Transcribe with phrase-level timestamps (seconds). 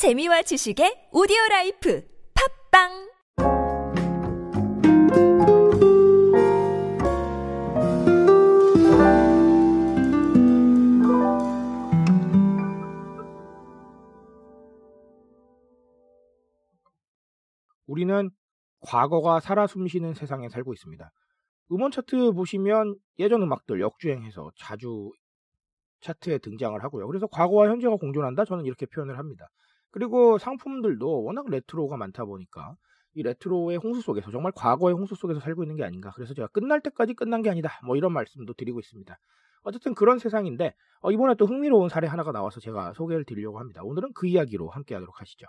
[0.00, 2.02] 재미와 지식의 오디오 라이프
[2.72, 2.88] 팟빵
[17.86, 18.30] 우리는
[18.80, 21.10] 과거가 살아 숨쉬는 세상에 살고 있습니다.
[21.72, 25.10] 음원 차트 보시면 예전 음악들 역주행해서 자주
[26.00, 27.06] 차트에 등장을 하고요.
[27.06, 28.46] 그래서 과거와 현재가 공존한다?
[28.46, 29.50] 저는 이렇게 표현을 합니다.
[29.90, 32.76] 그리고 상품들도 워낙 레트로가 많다 보니까
[33.14, 36.12] 이 레트로의 홍수 속에서 정말 과거의 홍수 속에서 살고 있는 게 아닌가.
[36.14, 37.80] 그래서 제가 끝날 때까지 끝난 게 아니다.
[37.84, 39.18] 뭐 이런 말씀도 드리고 있습니다.
[39.62, 43.82] 어쨌든 그런 세상인데 어, 이번에 또 흥미로운 사례 하나가 나와서 제가 소개를 드리려고 합니다.
[43.82, 45.46] 오늘은 그 이야기로 함께 하도록 하시죠.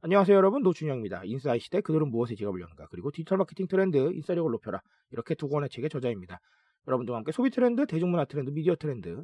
[0.00, 1.22] 안녕하세요 여러분 노준영입니다.
[1.24, 4.80] 인싸의 시대 그들은 무엇에 지갑을 여는가 그리고 디지털 마케팅 트렌드 인싸력을 높여라
[5.10, 6.40] 이렇게 두 권의 책의 저자입니다.
[6.88, 9.22] 여러분들과 함께 소비 트렌드, 대중문화 트렌드, 미디어 트렌드,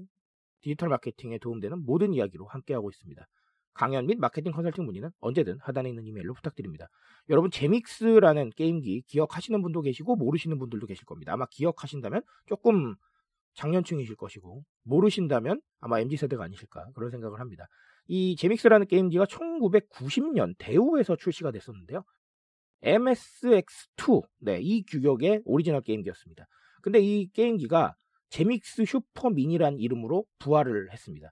[0.61, 3.27] 디지털 마케팅에 도움되는 모든 이야기로 함께하고 있습니다.
[3.75, 6.89] 강연 및 마케팅 컨설팅 문의는 언제든 하단에 있는 이메일로 부탁드립니다.
[7.29, 11.33] 여러분 제믹스라는 게임기 기억하시는 분도 계시고 모르시는 분들도 계실 겁니다.
[11.33, 12.95] 아마 기억하신다면 조금
[13.55, 17.67] 장년층이실 것이고 모르신다면 아마 MZ세대가 아니실까 그런 생각을 합니다.
[18.07, 22.05] 이 제믹스라는 게임기가 1990년 대우에서 출시가 됐었는데요.
[22.83, 26.47] MSX2 네, 이 규격의 오리지널 게임기였습니다.
[26.83, 27.95] 근데 이 게임기가
[28.31, 31.31] 제믹스 슈퍼 미니란 이름으로 부활을 했습니다.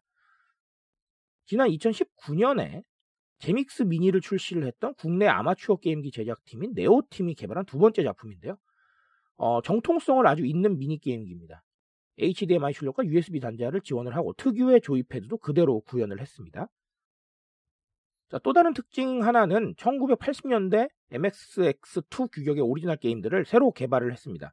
[1.46, 2.82] 지난 2019년에
[3.38, 8.56] 제믹스 미니를 출시를 했던 국내 아마추어 게임기 제작팀인 네오팀이 개발한 두 번째 작품인데요.
[9.36, 11.62] 어, 정통성을 아주 잇는 미니 게임기입니다.
[12.18, 16.68] HDMI 출력과 USB 단자를 지원을 하고 특유의 조이패드도 그대로 구현을 했습니다.
[18.30, 24.52] 자, 또 다른 특징 하나는 1980년대 MXX2 규격의 오리지널 게임들을 새로 개발을 했습니다.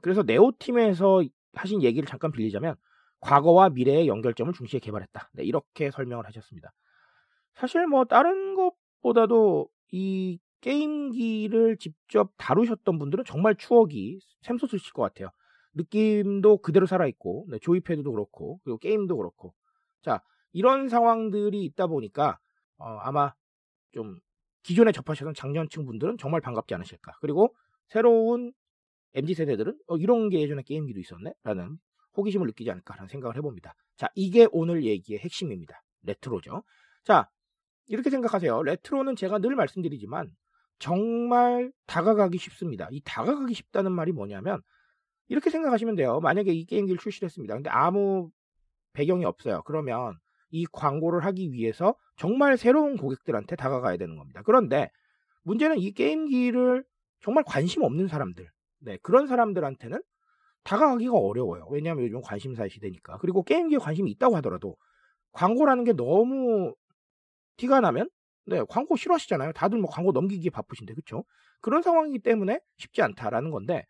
[0.00, 2.76] 그래서 네오팀에서 하신 얘기를 잠깐 빌리자면
[3.20, 5.30] 과거와 미래의 연결점을 중시해 개발했다.
[5.34, 6.72] 네, 이렇게 설명을 하셨습니다.
[7.54, 15.30] 사실 뭐 다른 것보다도 이 게임기를 직접 다루셨던 분들은 정말 추억이 샘솟으실 것 같아요.
[15.74, 19.54] 느낌도 그대로 살아있고, 네, 조이패드도 그렇고, 그리고 게임도 그렇고.
[20.02, 22.38] 자, 이런 상황들이 있다 보니까,
[22.78, 23.32] 어, 아마
[23.92, 24.18] 좀
[24.62, 27.12] 기존에 접하셨던 장년층 분들은 정말 반갑지 않으실까.
[27.20, 27.54] 그리고
[27.88, 28.52] 새로운
[29.14, 31.32] MZ 세대들은 어, 이런 게 예전에 게임기도 있었네?
[31.44, 31.78] 라는
[32.18, 33.74] 호기심을 느끼지 않을까라는 생각을 해봅니다.
[33.96, 35.82] 자, 이게 오늘 얘기의 핵심입니다.
[36.02, 36.62] 레트로죠.
[37.04, 37.28] 자,
[37.86, 38.62] 이렇게 생각하세요.
[38.62, 40.30] 레트로는 제가 늘 말씀드리지만
[40.78, 42.88] 정말 다가가기 쉽습니다.
[42.90, 44.60] 이 다가가기 쉽다는 말이 뭐냐면
[45.28, 46.20] 이렇게 생각하시면 돼요.
[46.20, 47.54] 만약에 이 게임기를 출시를 했습니다.
[47.54, 48.30] 근데 아무
[48.92, 49.62] 배경이 없어요.
[49.64, 50.18] 그러면
[50.50, 54.42] 이 광고를 하기 위해서 정말 새로운 고객들한테 다가가야 되는 겁니다.
[54.44, 54.90] 그런데
[55.42, 56.84] 문제는 이 게임기를
[57.20, 58.48] 정말 관심 없는 사람들,
[58.80, 60.00] 네, 그런 사람들한테는
[60.64, 61.66] 다가가기가 어려워요.
[61.70, 63.18] 왜냐하면 요즘 관심사의 시대니까.
[63.18, 64.76] 그리고 게임기에 관심이 있다고 하더라도
[65.32, 66.74] 광고라는 게 너무
[67.56, 68.08] 티가 나면
[68.48, 69.52] 네, 광고 싫어하시잖아요.
[69.52, 71.24] 다들 뭐 광고 넘기기에 바쁘신데, 그쵸?
[71.60, 73.84] 그런 상황이기 때문에 쉽지 않다라는 건데,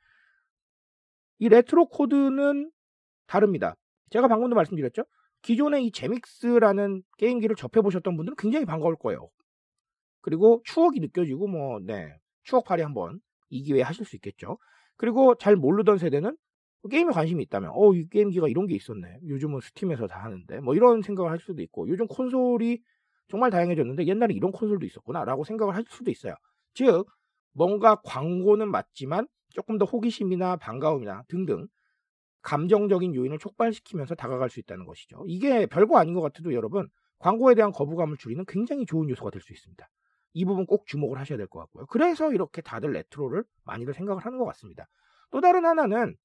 [1.38, 2.72] 이 레트로 코드는
[3.28, 3.76] 다릅니다.
[4.10, 5.04] 제가 방금도 말씀드렸죠?
[5.42, 9.28] 기존에 이 제믹스라는 게임기를 접해보셨던 분들은 굉장히 반가울 거예요.
[10.22, 12.12] 그리고 추억이 느껴지고, 뭐, 네,
[12.42, 13.20] 추억팔이 한번
[13.50, 14.58] 이 기회에 하실 수 있겠죠.
[14.96, 16.36] 그리고 잘 모르던 세대는
[16.90, 19.20] 게임에 관심이 있다면, 어, 이 게임기가 이런 게 있었네.
[19.26, 22.80] 요즘은 스팀에서 다 하는데, 뭐 이런 생각을 할 수도 있고, 요즘 콘솔이
[23.28, 26.34] 정말 다양해졌는데 옛날에 이런 콘솔도 있었구나 라고 생각을 할 수도 있어요.
[26.74, 27.06] 즉,
[27.52, 31.66] 뭔가 광고는 맞지만 조금 더 호기심이나 반가움이나 등등
[32.42, 35.24] 감정적인 요인을 촉발시키면서 다가갈 수 있다는 것이죠.
[35.26, 39.52] 이게 별거 아닌 것 같아도 여러분, 광고에 대한 거부감을 줄이는 굉장히 좋은 요소가 될 수
[39.52, 39.88] 있습니다.
[40.34, 41.86] 이 부분 꼭 주목을 하셔야 될 것 같고요.
[41.86, 44.86] 그래서 이렇게 다들 레트로를 많이들 생각을 하는 것 같습니다.
[45.30, 46.16] 또 다른 하나는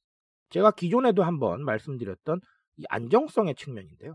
[0.54, 2.40] 제가 기존에도 한번 말씀드렸던
[2.78, 4.14] 이 안정성의 측면인데요.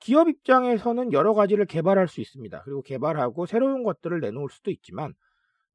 [0.00, 2.62] 기업 입장에서는 여러 가지를 개발할 수 있습니다.
[2.62, 5.12] 그리고 개발하고 새로운 것들을 내놓을 수도 있지만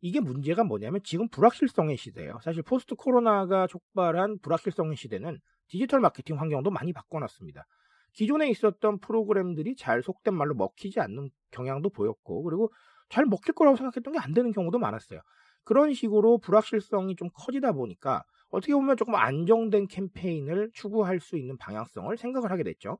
[0.01, 2.39] 이게 문제가 뭐냐면 지금 불확실성의 시대예요.
[2.43, 7.65] 사실 포스트 코로나가 촉발한 불확실성의 시대는 디지털 마케팅 환경도 많이 바꿔놨습니다.
[8.13, 12.71] 기존에 있었던 프로그램들이 잘 속된 말로 먹히지 않는 경향도 보였고 그리고
[13.09, 15.21] 잘 먹힐 거라고 생각했던 게 안 되는 경우도 많았어요.
[15.63, 18.23] 그런 식으로 불확실성이 좀 커지다 보니까
[18.53, 22.99] 어떻게 보면 조금 안정된 캠페인을 추구할 수 있는 방향성을 생각을 하게 됐죠.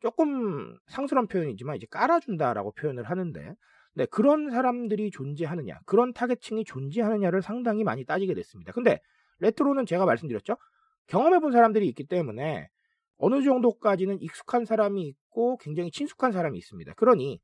[0.00, 3.54] 조금 상스러운 표현이지만 이제 깔아준다라고 표현을 하는데
[3.94, 8.72] 네, 그런 사람들이 존재하느냐, 그런 타겟층이 존재하느냐를 상당히 많이 따지게 됐습니다.
[8.72, 9.00] 근데
[9.40, 10.56] 레트로는 제가 말씀드렸죠.
[11.06, 12.68] 경험해 본 사람들이 있기 때문에
[13.16, 16.92] 어느 정도까지는 익숙한 사람이 있고 굉장히 친숙한 사람이 있습니다.
[16.94, 17.40] 그러니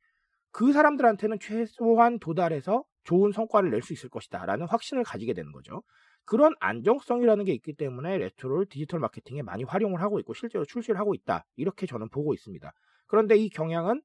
[0.51, 5.83] 그 사람들한테는 최소한 도달해서 좋은 성과를 낼 수 있을 것이다 라는 확신을 가지게 되는 거죠.
[6.29, 11.15] 그런 안정성이라는 게 있기 때문에 레트로를 디지털 마케팅에 많이 활용을 하고 있고 실제로 출시를 하고
[11.15, 11.47] 있다.
[11.57, 12.71] 이렇게 저는 보고 있습니다.
[13.07, 14.03] 그런데 이 경향은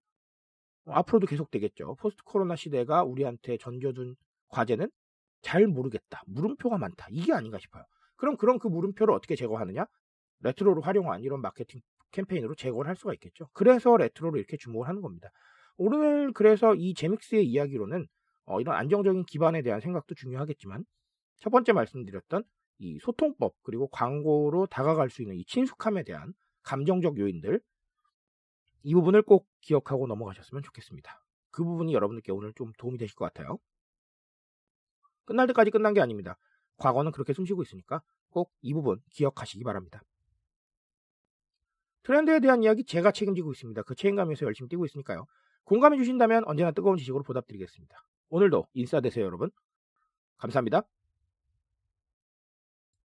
[0.86, 1.96] 어, 앞으로도 계속되겠죠.
[1.96, 4.16] 포스트 코로나 시대가 우리한테 던져준
[4.48, 4.90] 과제는
[5.42, 6.24] 잘 모르겠다.
[6.28, 7.08] 물음표가 많다.
[7.12, 7.84] 이게 아닌가 싶어요.
[8.16, 9.86] 그럼 그런 그 물음표를 어떻게 제거하느냐?
[10.40, 11.82] 레트로를 활용한 이런 마케팅
[12.12, 13.50] 캠페인으로 제거를 할 수가 있겠죠.
[13.52, 15.30] 그래서 레트로를 이렇게 주목을 하는 겁니다.
[15.76, 18.08] 오늘 그래서 이 제믹스의 이야기로는
[18.46, 20.86] 어, 이런 안정적인 기반에 대한 생각도 중요하겠지만
[21.40, 22.44] 첫 번째 말씀드렸던
[22.80, 26.34] 이 소통법 그리고 광고로 다가갈 수 있는 이 친숙함에 대한
[26.64, 27.62] 감정적 요인들
[28.84, 31.24] 이 부분을 꼭 기억하고 넘어가셨으면 좋겠습니다.
[31.52, 33.60] 그 부분이 여러분들께 오늘 좀 도움이 되실 것 같아요.
[35.26, 36.38] 끝날 때까지 끝난 게 아닙니다.
[36.78, 40.02] 과거는 그렇게 숨쉬고 있으니까 꼭 이 부분 기억하시기 바랍니다.
[42.04, 43.84] 트렌드에 대한 이야기 제가 책임지고 있습니다.
[43.84, 45.26] 그 책임감에서 열심히 뛰고 있으니까요.
[45.64, 47.96] 공감해 주신다면 언제나 뜨거운 지식으로 보답드리겠습니다.
[48.30, 49.52] 오늘도 인싸 되세요, 여러분.
[50.38, 50.84] 감사합니다.